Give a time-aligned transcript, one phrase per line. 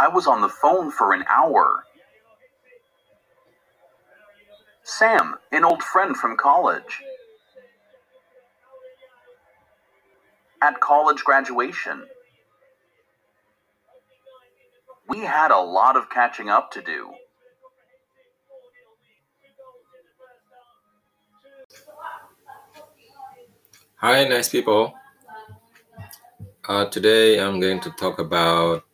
[0.00, 1.84] I was on the phone for an hour.
[4.82, 7.02] Sam, an old friend from college.
[10.62, 12.06] At college graduation.
[15.06, 17.10] We had a lot of catching up to do.
[23.96, 24.94] Hi, nice people.
[26.66, 28.84] Uh, today I'm going to talk about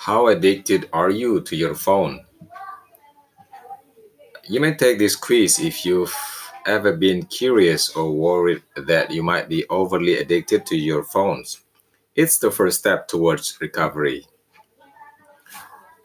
[0.00, 2.24] how addicted are you to your phone?
[4.48, 6.16] You may take this quiz if you've
[6.64, 11.60] ever been curious or worried that you might be overly addicted to your phones.
[12.16, 14.24] It's the first step towards recovery.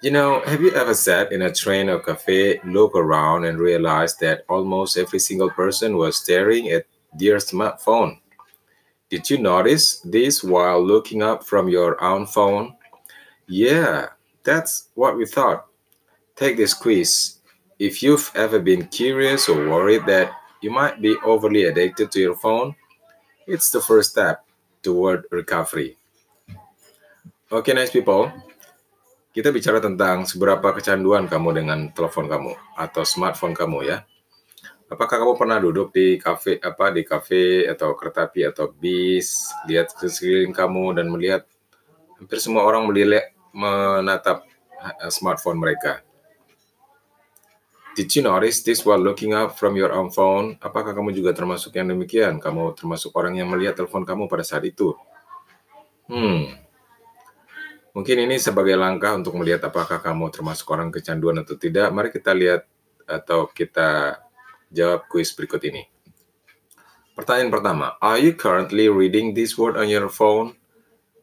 [0.01, 4.19] You know, have you ever sat in a train or cafe, look around, and realized
[4.19, 6.85] that almost every single person was staring at
[7.17, 8.19] their smartphone?
[9.09, 12.75] Did you notice this while looking up from your own phone?
[13.45, 15.69] Yeah, that's what we thought.
[16.33, 17.37] Take this quiz.
[17.77, 20.33] If you've ever been curious or worried that
[20.65, 22.73] you might be overly addicted to your phone,
[23.45, 24.41] it's the first step
[24.81, 25.97] toward recovery.
[27.53, 28.33] Oke, nice people.
[29.29, 33.97] Kita bicara tentang seberapa kecanduan kamu dengan telepon kamu atau smartphone kamu ya.
[34.89, 39.93] Apakah kamu pernah duduk di kafe apa di kafe atau kereta api atau bis, lihat
[39.93, 41.43] ke sekeliling kamu dan melihat
[42.15, 44.43] hampir semua orang melihat menatap
[44.75, 46.03] uh, smartphone mereka.
[47.95, 50.59] Did you notice this while looking up from your own phone?
[50.59, 52.43] Apakah kamu juga termasuk yang demikian?
[52.43, 54.91] Kamu termasuk orang yang melihat telepon kamu pada saat itu?
[56.11, 56.65] Hmm,
[57.95, 61.87] Mungkin ini sebagai langkah untuk melihat apakah kamu termasuk orang kecanduan atau tidak.
[61.95, 62.67] Mari kita lihat
[63.07, 64.19] atau kita
[64.67, 65.87] jawab kuis berikut ini.
[67.15, 70.59] Pertanyaan pertama, are you currently reading this word on your phone?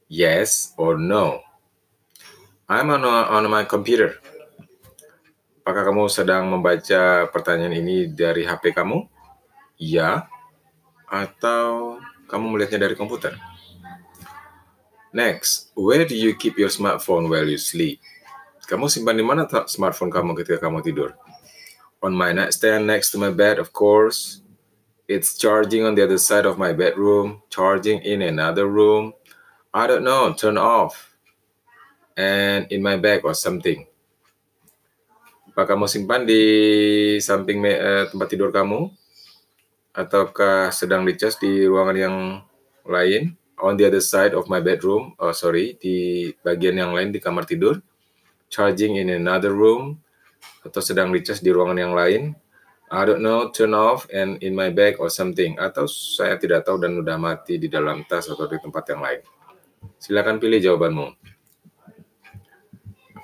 [0.08, 1.44] Yes or no?
[2.73, 4.17] I'm on, on my computer.
[5.61, 9.05] Apakah kamu sedang membaca pertanyaan ini dari HP kamu?
[9.77, 10.24] Ya.
[11.05, 12.01] Atau
[12.33, 13.36] kamu melihatnya dari komputer?
[15.13, 18.01] Next, where do you keep your smartphone while you sleep?
[18.64, 21.13] Kamu simpan di mana smartphone kamu ketika kamu tidur?
[22.01, 24.41] On my nightstand next to my bed, of course.
[25.05, 29.13] It's charging on the other side of my bedroom, charging in another room.
[29.77, 31.11] I don't know, turn off.
[32.14, 33.89] And in my bag or something.
[35.52, 36.42] Apa kamu simpan di
[37.20, 38.89] samping uh, tempat tidur kamu?
[39.92, 42.17] Ataukah sedang dicas di ruangan yang
[42.89, 43.36] lain?
[43.62, 47.46] on the other side of my bedroom, oh sorry, di bagian yang lain di kamar
[47.46, 47.78] tidur,
[48.51, 50.02] charging in another room,
[50.67, 52.22] atau sedang dicas di ruangan yang lain,
[52.92, 56.83] I don't know, turn off and in my bag or something, atau saya tidak tahu
[56.83, 59.20] dan udah mati di dalam tas atau di tempat yang lain.
[59.96, 61.21] Silakan pilih jawabanmu.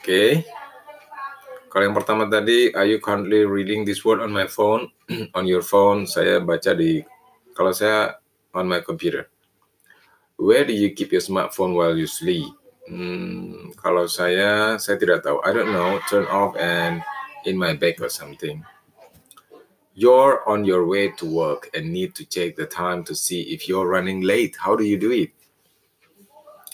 [0.09, 0.41] Okay.
[1.69, 4.89] Kalau yang pertama tadi, are you currently reading this word on my phone?
[5.37, 7.05] on your phone, saya baca di,
[7.53, 8.17] kalau saya
[8.57, 9.29] on my computer.
[10.41, 12.49] Where do you keep your smartphone while you sleep?
[12.89, 15.45] Hmm, kalau saya, saya tidak tahu.
[15.45, 16.01] I don't know.
[16.09, 17.05] Turn off and
[17.45, 18.65] in my bag or something.
[19.93, 23.69] You're on your way to work and need to check the time to see if
[23.69, 24.57] you're running late.
[24.57, 25.37] How do you do it?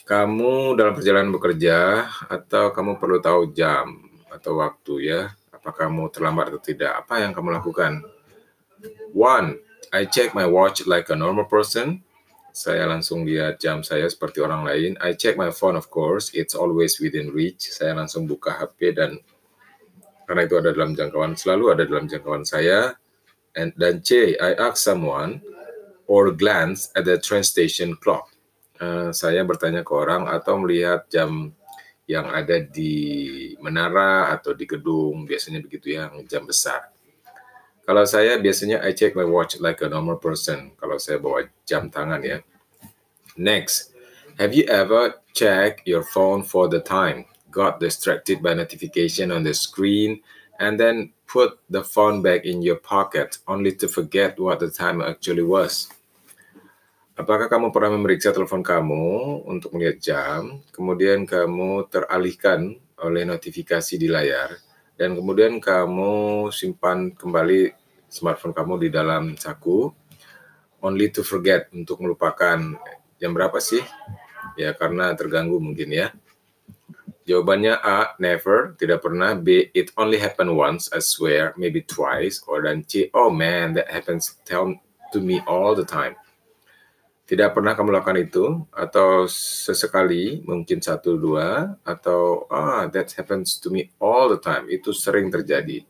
[0.04, 5.32] Kamu dalam perjalanan bekerja atau kamu perlu tahu jam atau waktu ya?
[5.48, 6.92] Apa kamu terlambat atau tidak?
[6.92, 8.04] Apa yang kamu lakukan?
[9.16, 9.56] One,
[9.96, 12.04] I check my watch like a normal person.
[12.52, 15.00] Saya langsung lihat jam saya seperti orang lain.
[15.00, 17.72] I check my phone of course, it's always within reach.
[17.72, 19.16] Saya langsung buka HP dan
[20.28, 22.92] karena itu ada dalam jangkauan, selalu ada dalam jangkauan saya.
[23.56, 25.40] And dan C, I ask someone
[26.04, 28.33] or glance at the train station clock.
[28.84, 31.48] Uh, saya bertanya ke orang atau melihat jam
[32.04, 36.92] yang ada di menara atau di gedung, biasanya begitu ya, jam besar.
[37.84, 40.76] Kalau saya biasanya I check my watch like a normal person.
[40.76, 42.44] Kalau saya bawa jam tangan ya.
[43.40, 43.96] Next,
[44.36, 49.56] have you ever checked your phone for the time, got distracted by notification on the
[49.56, 50.20] screen,
[50.60, 55.00] and then put the phone back in your pocket only to forget what the time
[55.00, 55.88] actually was?
[57.14, 64.10] Apakah kamu pernah memeriksa telepon kamu untuk melihat jam, kemudian kamu teralihkan oleh notifikasi di
[64.10, 64.58] layar,
[64.98, 67.70] dan kemudian kamu simpan kembali
[68.10, 69.94] smartphone kamu di dalam saku
[70.82, 72.82] only to forget untuk melupakan
[73.22, 73.86] jam berapa sih?
[74.58, 76.10] Ya karena terganggu mungkin ya.
[77.30, 79.38] Jawabannya A never tidak pernah.
[79.38, 82.42] B it only happen once I swear maybe twice.
[82.50, 86.18] Or dan C oh man that happens to me all the time
[87.24, 93.72] Tidak pernah kamu lakukan itu, atau sesekali, mungkin satu dua, atau ah that happens to
[93.72, 94.68] me all the time.
[94.68, 95.88] Itu sering terjadi.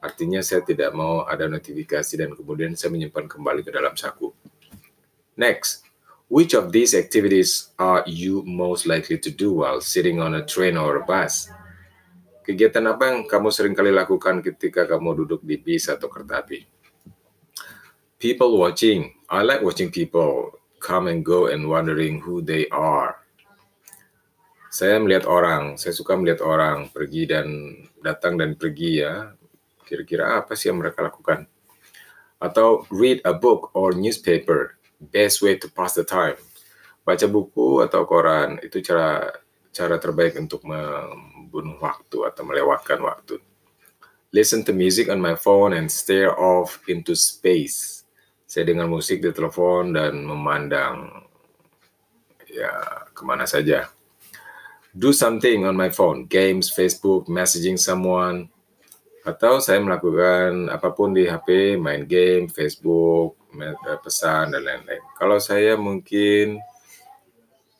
[0.00, 4.32] Artinya saya tidak mau ada notifikasi dan kemudian saya menyimpan kembali ke dalam saku.
[5.36, 5.84] Next,
[6.32, 10.80] which of these activities are you most likely to do while sitting on a train
[10.80, 11.52] or a bus?
[12.40, 16.64] Kegiatan apa yang kamu sering kali lakukan ketika kamu duduk di bis atau kereta api?
[18.16, 19.12] People watching.
[19.28, 23.20] I like watching people come and go and wondering who they are.
[24.72, 27.46] Saya melihat orang, saya suka melihat orang pergi dan
[28.00, 29.36] datang dan pergi ya.
[29.84, 31.44] Kira-kira apa sih yang mereka lakukan?
[32.40, 34.80] Atau read a book or newspaper,
[35.12, 36.38] best way to pass the time.
[37.04, 39.28] Baca buku atau koran itu cara
[39.74, 43.42] cara terbaik untuk membunuh waktu atau melewatkan waktu.
[44.30, 47.99] Listen to music on my phone and stare off into space
[48.50, 51.06] saya dengar musik di telepon dan memandang
[52.50, 53.86] ya ke mana saja.
[54.90, 58.50] Do something on my phone, games, Facebook, messaging someone,
[59.22, 64.98] atau saya melakukan apa pun di HP, main game, Facebook, eh, pesan dan lain-lain.
[65.14, 66.58] Kalau saya mungkin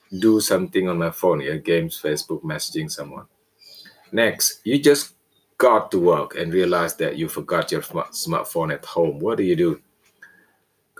[0.06, 3.26] do something on my phone ya, games, Facebook, messaging someone.
[4.14, 5.19] Next, you just
[5.58, 7.82] got to work and realize that you forgot your
[8.14, 9.19] smartphone at home.
[9.19, 9.82] What do you do?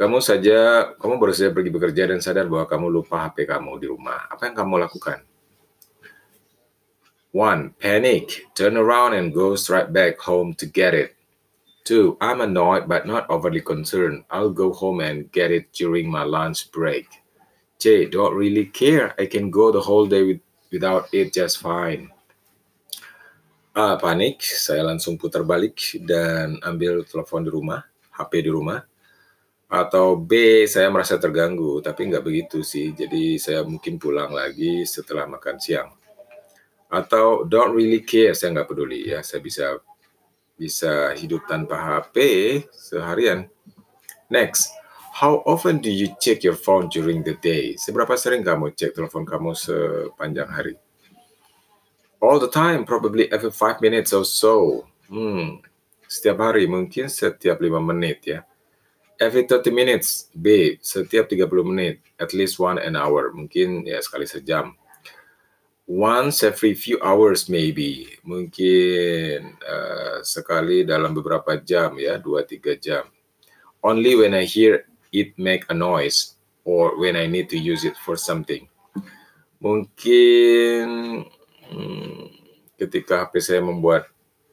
[0.00, 3.85] Kamu saja, kamu baru saja pergi bekerja dan sadar bahwa kamu lupa HP kamu di
[3.93, 4.32] rumah.
[4.32, 5.20] Apa yang kamu lakukan?
[7.37, 8.49] One, panic.
[8.56, 11.20] Turn around and go straight back home to get it.
[11.85, 14.25] Two, I'm annoyed but not overly concerned.
[14.32, 17.20] I'll go home and get it during my lunch break.
[17.76, 19.12] C, don't really care.
[19.20, 20.41] I can go the whole day with,
[20.73, 22.08] without it just fine.
[23.76, 24.41] A, panik.
[24.41, 25.76] Saya langsung putar balik
[26.08, 27.85] dan ambil telepon di rumah,
[28.17, 28.81] HP di rumah
[29.70, 32.90] atau B saya merasa terganggu tapi nggak begitu sih.
[32.90, 35.94] Jadi saya mungkin pulang lagi setelah makan siang.
[36.90, 39.22] Atau don't really care saya nggak peduli ya.
[39.22, 39.78] Saya bisa
[40.58, 42.19] bisa hidup tanpa HP
[42.75, 43.46] seharian.
[44.26, 44.75] Next
[45.14, 47.78] how often do you check your phone during the day?
[47.78, 50.75] Seberapa sering kamu cek telepon kamu sepanjang hari?
[52.19, 54.84] All the time probably every five minutes or so.
[55.06, 55.62] Hmm
[56.11, 58.43] setiap hari mungkin setiap lima menit ya
[59.20, 60.32] every 30 minutes.
[60.32, 62.00] B, setiap 30 menit.
[62.17, 63.31] At least one an hour.
[63.37, 64.72] Mungkin ya sekali sejam.
[65.84, 68.08] Once every few hours maybe.
[68.25, 73.05] Mungkin uh, sekali dalam beberapa jam ya, 2-3 jam.
[73.84, 77.96] Only when I hear it make a noise or when I need to use it
[78.00, 78.64] for something.
[79.61, 80.84] Mungkin
[81.69, 82.25] hmm,
[82.81, 84.08] ketika HP saya membuat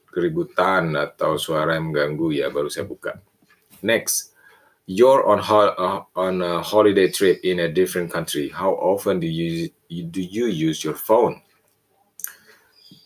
[0.10, 3.22] keributan atau suara yang mengganggu ya baru saya buka.
[3.86, 4.34] Next,
[4.88, 9.28] you're on ho- uh, on a holiday trip in a different country, how often do
[9.28, 11.44] you do you use your phone?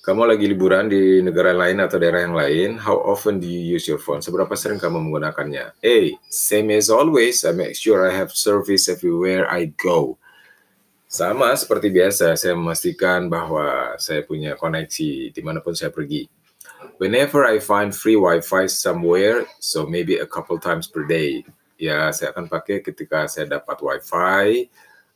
[0.02, 3.86] Kamu lagi liburan di negara lain atau daerah yang lain, how often do you use
[3.86, 4.18] your phone?
[4.18, 5.78] Seberapa sering kamu menggunakannya?
[5.78, 5.98] A.
[6.26, 10.18] Same as always, I make sure I have service everywhere I go.
[11.06, 16.26] Sama seperti biasa, saya memastikan bahwa saya punya koneksi di mana pun saya pergi.
[16.98, 21.46] Whenever I find free Wi-Fi somewhere, so maybe a couple times per day,
[21.82, 24.70] ya saya akan pakai ketika saya dapat wifi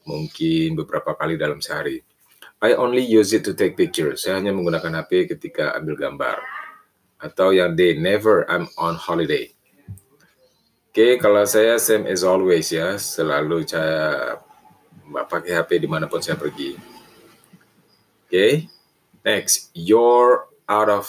[0.10, 2.02] mungkin beberapa kali dalam sehari.
[2.66, 4.26] I only use it to take pictures.
[4.26, 6.42] Saya hanya menggunakan HP ketika ambil gambar.
[7.22, 9.54] Atau yang D, never I'm on holiday.
[10.90, 14.40] Oke, okay, kalau saya same as always ya, selalu saya
[15.28, 16.80] pakai HP di mana pun saya pergi.
[18.26, 18.52] Oke, okay.
[19.28, 21.06] next, you're out of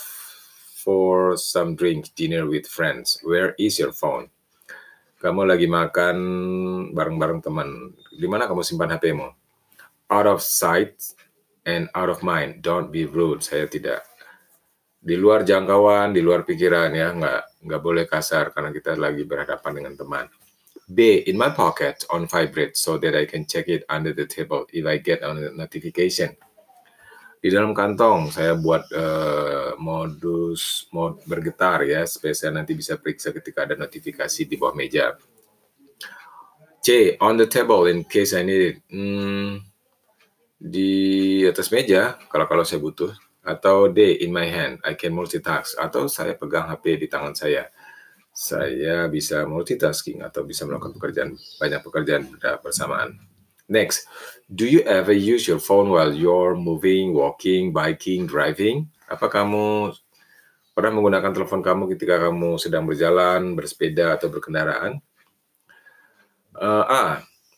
[0.82, 3.22] for some drink, dinner with friends.
[3.22, 4.34] Where is your phone?
[5.16, 6.16] Kamu lagi makan
[6.92, 9.28] bareng-bareng teman, di mana kamu simpan HP-mu?
[10.12, 11.00] Out of sight
[11.66, 12.62] and out of mind.
[12.62, 13.42] Don't be rude.
[13.42, 14.04] Saya tidak
[15.00, 19.72] di luar jangkauan, di luar pikiran ya, nggak nggak boleh kasar karena kita lagi berhadapan
[19.82, 20.26] dengan teman.
[20.86, 21.26] B.
[21.26, 24.86] In my pocket on vibrate so that I can check it under the table if
[24.86, 26.38] I get a notification
[27.46, 33.62] di dalam kantong saya buat uh, modus mod bergetar ya saya nanti bisa periksa ketika
[33.62, 35.14] ada notifikasi di bawah meja.
[36.82, 38.76] C on the table in case I need it.
[38.90, 39.62] Hmm,
[40.58, 43.14] di atas meja kalau kalau saya butuh
[43.46, 47.70] atau D in my hand I can multitask atau saya pegang HP di tangan saya
[48.34, 51.30] saya bisa multitasking atau bisa melakukan pekerjaan
[51.62, 52.22] banyak pekerjaan
[52.58, 53.35] bersamaan.
[53.66, 54.06] Next,
[54.46, 58.86] do you ever use your phone while you're moving, walking, biking, driving?
[59.10, 59.90] Apa kamu
[60.70, 65.02] pernah menggunakan telepon kamu ketika kamu sedang berjalan, bersepeda, atau berkendaraan?
[66.54, 67.04] Uh, A.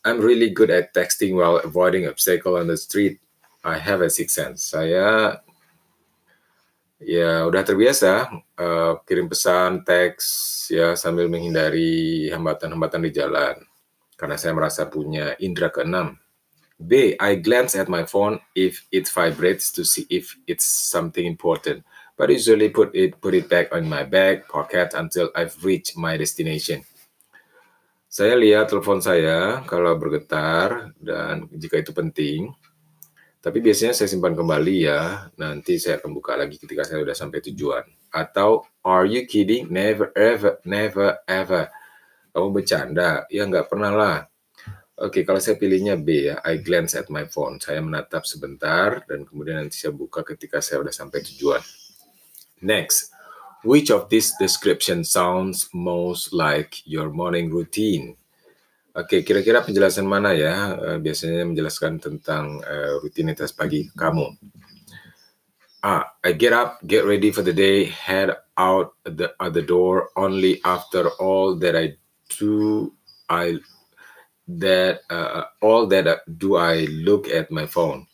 [0.01, 3.21] I'm really good at texting while avoiding obstacle on the street.
[3.61, 4.73] I have a sixth sense.
[4.73, 5.37] Saya
[6.97, 10.25] ya udah terbiasa uh, kirim pesan, teks
[10.73, 13.55] ya sambil menghindari hambatan-hambatan di jalan
[14.19, 16.19] karena saya merasa punya indera keenam.
[16.79, 17.15] B.
[17.19, 21.83] I glance at my phone if it vibrates to see if it's something important,
[22.15, 26.15] but usually put it put it back on my bag pocket until I've reached my
[26.15, 26.83] destination.
[28.07, 32.51] Saya lihat telepon saya kalau bergetar dan jika itu penting.
[33.39, 35.31] Tapi biasanya saya simpan kembali ya.
[35.39, 37.83] Nanti saya akan buka lagi ketika saya sudah sampai tujuan.
[38.11, 39.67] Atau are you kidding?
[39.71, 41.71] Never ever, never ever.
[42.39, 43.27] Kamu bercanda?
[43.27, 44.17] Ya nggak pernah lah.
[44.99, 47.59] Oke, kalau saya pilihnya B ya, I glance at my phone.
[47.59, 51.63] Saya menatap sebentar dan kemudian nanti saya buka ketika saya sudah sampai tujuan.
[52.63, 53.11] Next,
[53.59, 58.15] Which of this description sounds most like your morning routine?
[58.95, 64.31] Oke, kira-kira penjelasan mana ya uh, biasanya menjelaskan tentang uh, rutinitas pagi kamu?
[65.83, 66.07] A.
[66.23, 71.11] I get up, get ready for the day, head out the other door only after
[71.19, 71.99] all that I
[72.37, 72.93] do.
[73.29, 73.61] I
[74.49, 78.09] that uh, all that do I look at my phone.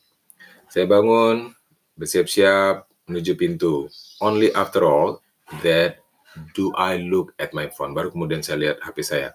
[0.67, 1.55] Saya bangun,
[1.95, 3.87] bersiap-siap menuju pintu.
[4.19, 5.23] Only after all
[5.63, 6.03] that
[6.51, 7.95] do I look at my phone?
[7.95, 9.31] Baru kemudian saya lihat HP saya.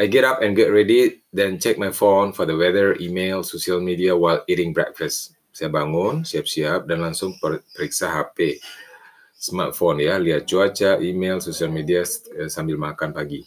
[0.00, 3.84] I get up and get ready, then check my phone for the weather, email, social
[3.84, 5.36] media while eating breakfast.
[5.52, 8.56] Saya bangun, siap-siap, dan langsung periksa HP.
[9.36, 12.00] Smartphone ya, lihat cuaca, email, social media
[12.32, 13.44] eh, sambil makan pagi.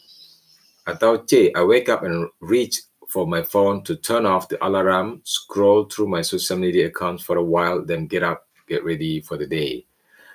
[0.84, 5.22] Atau C, I wake up and reach for my phone to turn off the alarm,
[5.24, 9.38] scroll through my social media accounts for a while, then get up, get ready for
[9.38, 9.86] the day.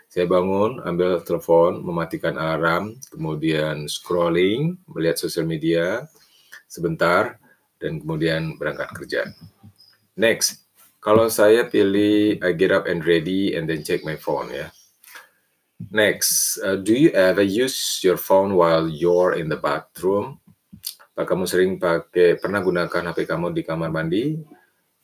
[0.08, 6.08] Saya bangun, ambil telepon, mematikan alarm, kemudian scrolling, melihat sosial media
[6.64, 7.36] sebentar,
[7.76, 9.22] dan kemudian berangkat kerja.
[10.16, 10.64] Next,
[11.04, 14.72] kalau saya pilih I get up and ready and then check my phone ya.
[15.78, 20.42] Next, uh, do you ever use your phone while you're in the bathroom?
[21.14, 24.42] Apa kamu sering pakai pernah gunakan HP kamu di kamar mandi?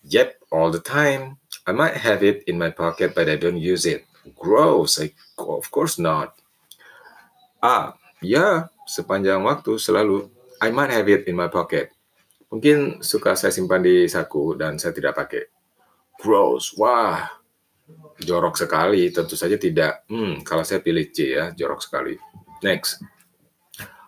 [0.02, 1.38] Yep, all the time.
[1.62, 4.02] I might have it in my pocket but I don't use it.
[4.34, 4.98] Gross.
[4.98, 6.34] I, of course not.
[7.62, 10.26] Ah, ya, sepanjang waktu selalu.
[10.58, 11.94] I might have it in my pocket.
[12.50, 15.46] Mungkin suka saya simpan di saku dan saya tidak pakai.
[16.18, 16.74] Gross.
[16.74, 17.30] Wah,
[18.20, 19.10] jorok sekali.
[19.12, 20.08] Tentu saja tidak.
[20.08, 22.16] Hmm, kalau saya pilih C ya, jorok sekali.
[22.64, 23.02] Next.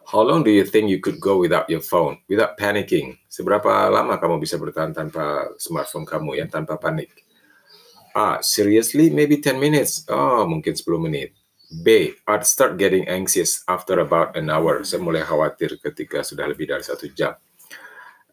[0.06, 3.18] How long do you think you could go without your phone, without panicking?
[3.26, 7.11] Seberapa lama kamu bisa bertahan tanpa smartphone kamu ya, tanpa panik?
[8.14, 8.38] A.
[8.38, 9.11] Seriously?
[9.11, 10.06] Maybe 10 minutes.
[10.06, 11.35] Oh, mungkin 10 menit.
[11.83, 12.14] B.
[12.30, 14.87] I'd start getting anxious after about an hour.
[14.87, 17.35] Saya mulai khawatir ketika sudah lebih dari satu jam.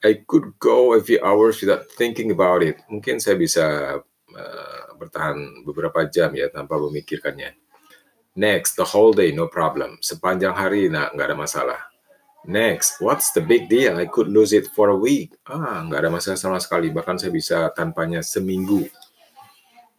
[0.06, 2.78] I could go a few hours without thinking about it.
[2.86, 3.98] Mungkin saya bisa
[4.36, 7.58] uh, bertahan beberapa jam ya tanpa memikirkannya.
[8.34, 10.02] Next, the whole day, no problem.
[10.02, 11.80] Sepanjang hari, nah, nggak ada masalah.
[12.44, 14.02] Next, what's the big deal?
[14.02, 15.38] I could lose it for a week.
[15.46, 16.90] Ah, nggak ada masalah sama sekali.
[16.90, 18.90] Bahkan saya bisa tanpanya seminggu.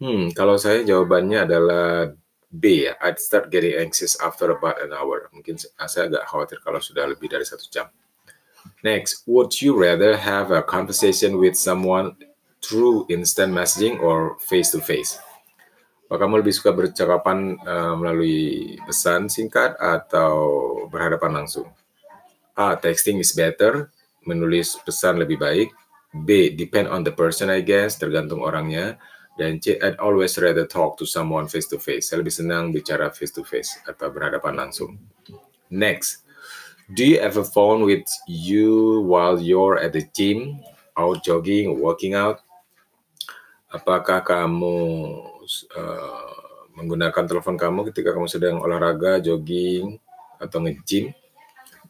[0.02, 2.12] Hmm, kalau saya jawabannya adalah
[2.50, 2.98] B ya.
[3.00, 5.30] I'd start getting anxious after about an hour.
[5.32, 7.88] Mungkin saya agak khawatir kalau sudah lebih dari satu jam.
[8.84, 12.18] Next, would you rather have a conversation with someone
[12.64, 15.20] through instant messaging or face to face?
[16.04, 20.36] Apakah kamu lebih suka bercakapan uh, melalui pesan singkat atau
[20.92, 21.68] berhadapan langsung?
[22.54, 22.76] A.
[22.78, 23.90] Texting is better.
[24.28, 25.68] Menulis pesan lebih baik.
[26.14, 26.54] B.
[26.54, 27.98] Depend on the person I guess.
[27.98, 29.00] Tergantung orangnya.
[29.34, 32.06] Dan C, I'd always rather talk to someone face to face.
[32.06, 34.94] Saya lebih senang bicara face to face atau berhadapan langsung.
[35.74, 36.22] Next,
[36.94, 40.62] do you ever phone with you while you're at the gym,
[40.94, 42.43] out jogging, working out?
[43.74, 44.78] Apakah kamu
[45.74, 46.34] uh,
[46.78, 49.98] menggunakan telepon kamu ketika kamu sedang olahraga, jogging,
[50.38, 51.10] atau nge-gym?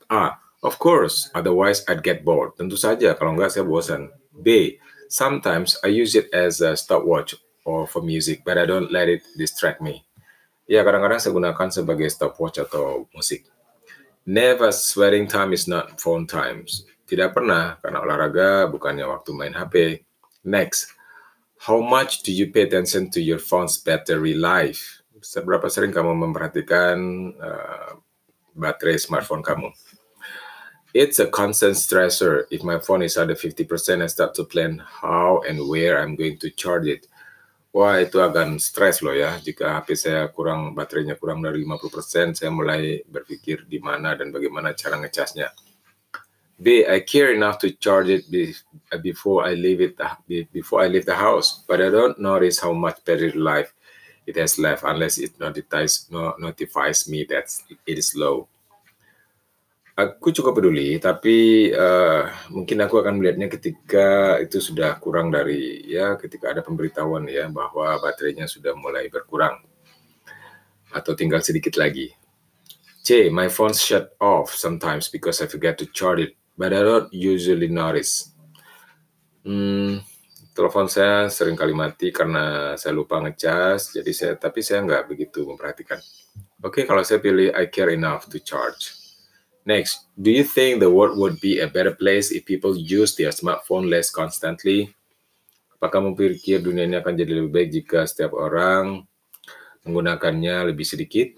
[0.09, 0.41] A.
[0.64, 2.57] Of course, otherwise I'd get bored.
[2.57, 4.09] Tentu saja, kalau enggak saya bosan.
[4.33, 4.81] B.
[5.12, 7.37] Sometimes I use it as a stopwatch
[7.69, 10.09] or for music, but I don't let it distract me.
[10.64, 13.45] Ya, kadang-kadang saya gunakan sebagai stopwatch atau musik.
[14.25, 16.88] Never sweating time is not phone times.
[17.05, 20.00] Tidak pernah, karena olahraga bukannya waktu main HP.
[20.49, 20.97] Next,
[21.64, 25.00] how much do you pay attention to your phone's battery life?
[25.25, 26.97] Seberapa sering kamu memperhatikan
[27.40, 27.97] uh,
[28.52, 29.73] baterai smartphone kamu?
[30.94, 32.47] it's a constant stressor.
[32.50, 36.38] If my phone is under 50%, I start to plan how and where I'm going
[36.38, 37.11] to charge it.
[37.75, 39.35] Wah, itu akan stres loh ya.
[39.42, 44.78] Jika HP saya kurang, baterainya kurang dari 50%, saya mulai berpikir di mana dan bagaimana
[44.78, 45.50] cara ngecasnya.
[46.64, 46.88] B.
[46.88, 48.56] I care enough to charge it be,
[48.88, 50.16] uh, before I leave it uh,
[50.49, 53.76] before I leave the house, but I don't notice how much battery life
[54.25, 57.52] it has left unless it notifies no, notifies me that
[57.85, 58.49] it is low.
[59.94, 66.18] Aku cukup peduli, tapi uh, mungkin aku akan melihatnya ketika itu sudah kurang dari ya
[66.18, 69.61] ketika ada pemberitahuan ya bahwa baterainya sudah mulai berkurang
[70.90, 72.11] atau tinggal sedikit lagi.
[73.04, 73.28] C.
[73.28, 77.68] My phone shut off sometimes because I forget to charge it but I don't usually
[77.68, 78.30] notice.
[79.44, 80.00] Hmm,
[80.54, 85.44] telepon saya sering kali mati karena saya lupa ngecas, jadi saya tapi saya nggak begitu
[85.44, 86.00] memperhatikan.
[86.64, 88.96] Oke, okay, kalau saya pilih I care enough to charge.
[89.64, 93.32] Next, do you think the world would be a better place if people use their
[93.32, 94.92] smartphone less constantly?
[95.76, 99.04] Apakah kamu pikir dunia ini akan jadi lebih baik jika setiap orang
[99.84, 101.37] menggunakannya lebih sedikit?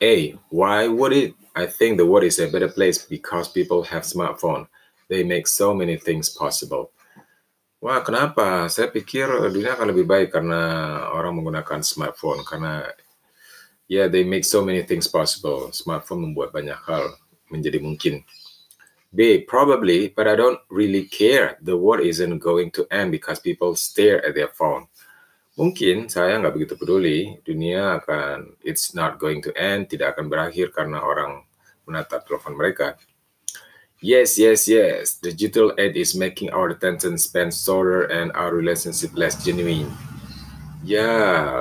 [0.00, 0.36] A.
[0.52, 1.32] Why would it?
[1.56, 4.68] I think the world is a better place because people have smartphone.
[5.08, 6.92] They make so many things possible.
[7.80, 8.68] Wah, kenapa?
[8.68, 10.60] Saya pikir dunia akan lebih baik karena
[11.16, 12.84] orang menggunakan smartphone karena
[13.88, 15.72] ya yeah, they make so many things possible.
[15.72, 17.16] Smartphone membuat banyak hal
[17.48, 18.20] menjadi mungkin.
[19.16, 21.56] B, probably, but I don't really care.
[21.64, 24.92] The world isn't going to end because people stare at their phone.
[25.56, 30.68] Mungkin saya nggak begitu peduli, dunia akan, it's not going to end, tidak akan berakhir
[30.68, 31.48] karena orang
[31.88, 33.00] menatap telepon mereka.
[34.04, 35.16] Yes, yes, yes.
[35.16, 39.88] Digital age is making our attention span shorter and our relationship less genuine.
[40.84, 41.08] Ya,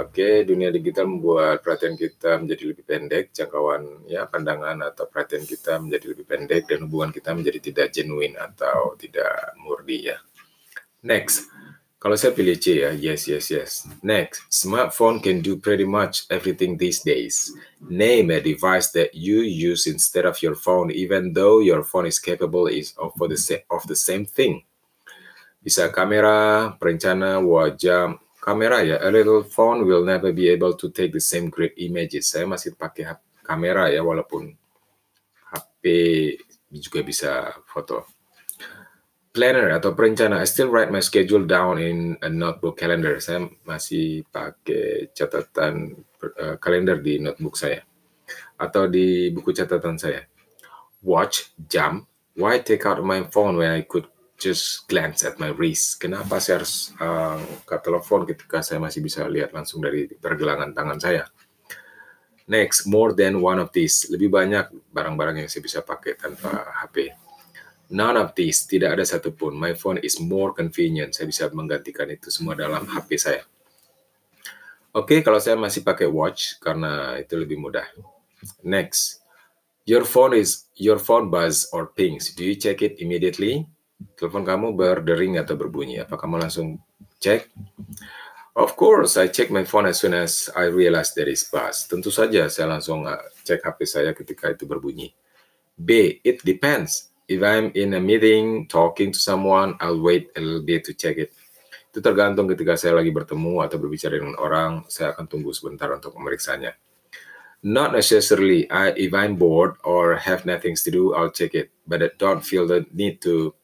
[0.04, 0.44] oke, okay.
[0.44, 6.12] dunia digital membuat perhatian kita menjadi lebih pendek, jangkauan ya pandangan atau perhatian kita menjadi
[6.12, 10.20] lebih pendek dan hubungan kita menjadi tidak genuine atau tidak murni ya.
[11.02, 11.48] Next,
[12.06, 13.72] kalau saya pilih C ya, yes, yes, yes.
[14.06, 17.50] Next, smartphone can do pretty much everything these days.
[17.82, 22.22] Name a device that you use instead of your phone, even though your phone is
[22.22, 24.62] capable is of the same of the same thing.
[25.66, 29.02] Bisa kamera, perencana, wajah, kamera ya.
[29.02, 32.30] A little phone will never be able to take the same great images.
[32.30, 34.54] Saya masih pakai kamera ya, walaupun
[35.50, 35.82] HP
[36.70, 38.15] juga bisa foto
[39.36, 40.40] planner atau perencana.
[40.40, 43.20] I still write my schedule down in a notebook calendar.
[43.20, 45.92] Saya masih pakai catatan
[46.24, 47.84] uh, kalender di notebook saya
[48.56, 50.24] atau di buku catatan saya.
[51.04, 52.08] Watch, jam.
[52.40, 54.08] Why take out my phone when I could
[54.40, 56.00] just glance at my wrist?
[56.00, 61.00] Kenapa saya harus uh, ke telepon ketika saya masih bisa lihat langsung dari pergelangan tangan
[61.04, 61.28] saya?
[62.48, 64.08] Next, more than one of these.
[64.08, 67.25] Lebih banyak barang-barang yang saya bisa pakai tanpa HP
[67.94, 69.54] None of these, tidak ada satupun.
[69.54, 71.14] My phone is more convenient.
[71.14, 73.46] Saya bisa menggantikan itu semua dalam HP saya.
[74.96, 77.86] Oke, okay, kalau saya masih pakai watch karena itu lebih mudah.
[78.66, 79.22] Next,
[79.86, 82.34] your phone is your phone buzz or pings.
[82.34, 83.70] Do you check it immediately?
[84.18, 86.02] Telepon kamu berdering atau berbunyi.
[86.02, 86.80] Apa kamu langsung
[87.22, 87.52] cek?
[88.56, 91.86] Of course, I check my phone as soon as I realize there is buzz.
[91.92, 95.12] Tentu saja saya langsung uh, cek HP saya ketika itu berbunyi.
[95.76, 100.62] B, it depends if I'm in a meeting talking to someone, I'll wait a little
[100.62, 101.34] bit to check it.
[101.90, 106.14] Itu tergantung ketika saya lagi bertemu atau berbicara dengan orang, saya akan tunggu sebentar untuk
[106.20, 106.76] memeriksanya.
[107.66, 108.70] Not necessarily.
[108.70, 111.74] I, if I'm bored or have nothing to do, I'll check it.
[111.90, 113.58] But I don't feel the need to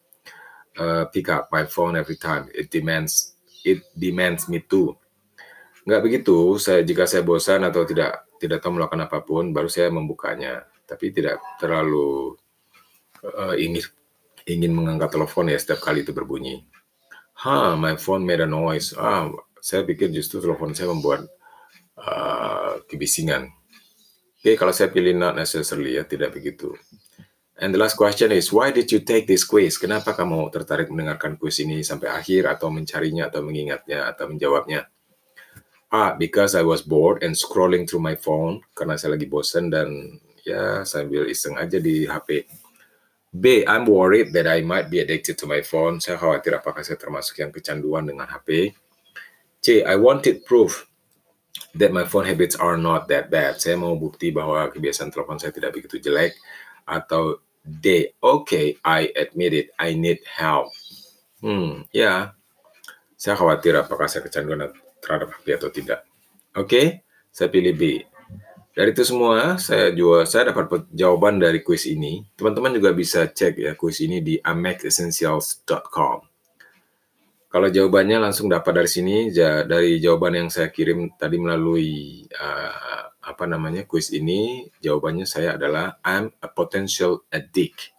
[0.74, 2.50] uh, pick up my phone every time.
[2.50, 4.98] It demands it demands me to.
[5.86, 6.58] Nggak begitu.
[6.58, 10.66] Saya jika saya bosan atau tidak tidak tahu melakukan apa pun, baru saya membukanya.
[10.90, 12.41] Tapi tidak terlalu
[13.26, 13.86] uh, ingin
[14.46, 16.66] ingin mengangkat telepon ya setiap kali itu berbunyi.
[17.42, 18.94] Ha, my phone made a noise.
[18.94, 19.30] Ah,
[19.62, 21.26] saya pikir justru telepon saya membuat
[21.98, 23.50] uh, kebisingan.
[24.42, 26.74] Oke, okay, kalau saya pilih not necessarily ya, tidak begitu.
[27.62, 29.78] And the last question is, why did you take this quiz?
[29.78, 34.90] Kenapa kamu tertarik mendengarkan quiz ini sampai akhir atau mencarinya atau mengingatnya atau menjawabnya?
[35.94, 40.18] A, because I was bored and scrolling through my phone karena saya lagi bosan dan
[40.42, 42.50] ya sambil iseng aja di HP.
[43.32, 43.64] B.
[43.64, 46.04] I'm worried that I might be addicted to my phone.
[46.04, 48.76] Saya khawatir apakah saya termasuk yang kecanduan dengan HP.
[49.64, 49.88] C.
[49.88, 50.84] I wanted proof
[51.80, 53.64] that my phone habits are not that bad.
[53.64, 56.36] Saya mau bukti bahwa kebiasaan telepon saya tidak begitu jelek.
[56.84, 58.12] Atau D.
[58.20, 59.68] Okay, I admit it.
[59.80, 60.68] I need help.
[61.40, 61.96] Hmm, ya.
[61.96, 62.20] Yeah.
[63.16, 66.04] Saya khawatir apakah saya kecanduan terhadap HP atau tidak.
[66.58, 66.86] Oke, okay,
[67.30, 67.84] saya pilih B.
[68.72, 72.24] Dari itu semua, saya juga saya dapat jawaban dari kuis ini.
[72.40, 76.32] Teman-teman juga bisa cek ya kuis ini di amexessentials.com.
[77.52, 79.28] Kalau jawabannya langsung dapat dari sini,
[79.68, 86.00] dari jawaban yang saya kirim tadi melalui uh, apa namanya kuis ini, jawabannya saya adalah
[86.08, 87.92] I'm a potential addict.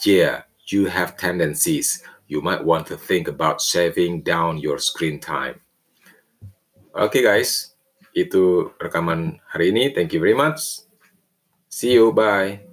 [0.00, 2.00] Yeah, you have tendencies.
[2.24, 5.60] You might want to think about saving down your screen time.
[6.96, 7.69] Oke okay guys,
[8.14, 9.94] itu rekaman hari ini.
[9.94, 10.86] Thank you very much.
[11.70, 12.69] See you, bye.